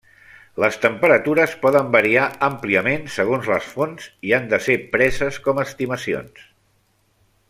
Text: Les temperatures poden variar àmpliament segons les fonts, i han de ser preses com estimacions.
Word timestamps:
Les 0.61 0.77
temperatures 0.85 1.51
poden 1.65 1.91
variar 1.97 2.23
àmpliament 2.47 3.05
segons 3.17 3.51
les 3.53 3.69
fonts, 3.75 4.09
i 4.31 4.35
han 4.39 4.49
de 4.55 4.61
ser 4.69 4.79
preses 4.97 5.41
com 5.49 5.63
estimacions. 5.69 6.45